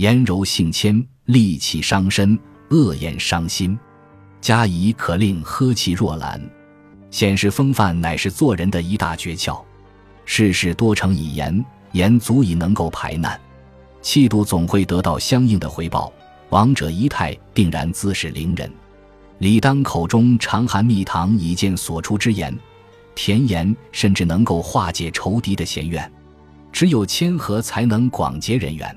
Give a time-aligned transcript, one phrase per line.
[0.00, 0.96] 言柔性谦，
[1.26, 2.38] 戾气伤身，
[2.70, 3.78] 恶言伤心。
[4.40, 6.40] 加以可令呵气若兰，
[7.10, 9.62] 显示风范乃是做人的一大诀窍。
[10.24, 13.38] 世事多成以言，言足以能够排难，
[14.00, 16.10] 气度总会得到相应的回报。
[16.48, 18.72] 王者仪态定然姿势凌人。
[19.36, 22.58] 李当口中常含蜜糖以见所出之言，
[23.14, 26.10] 甜言甚至能够化解仇敌的嫌怨。
[26.72, 28.96] 只有谦和才能广结人缘。